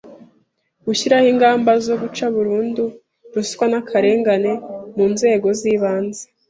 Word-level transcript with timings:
Gushyiraho 0.85 1.27
ingamba 1.33 1.71
zo 1.85 1.95
guca 2.01 2.25
burundu 2.35 2.83
ruswa 3.33 3.65
n 3.71 3.73
akarengane 3.81 4.51
mu 4.95 5.05
nzego 5.13 5.47
z 5.59 5.61
ibanze 5.73 6.23